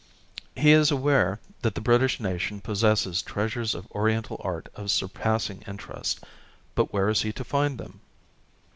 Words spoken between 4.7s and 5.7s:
of surpassing